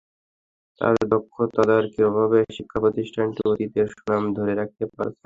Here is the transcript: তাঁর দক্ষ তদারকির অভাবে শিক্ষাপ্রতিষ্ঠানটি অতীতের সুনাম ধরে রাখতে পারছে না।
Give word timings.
তাঁর 0.81 0.95
দক্ষ 1.11 1.35
তদারকির 1.55 2.05
অভাবে 2.09 2.39
শিক্ষাপ্রতিষ্ঠানটি 2.55 3.41
অতীতের 3.51 3.87
সুনাম 3.93 4.23
ধরে 4.37 4.53
রাখতে 4.55 4.83
পারছে 4.87 5.07
না। 5.07 5.19